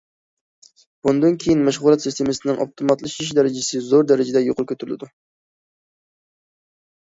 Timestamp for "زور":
3.91-4.09